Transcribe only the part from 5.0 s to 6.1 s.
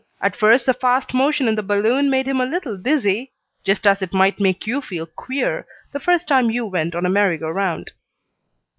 queer the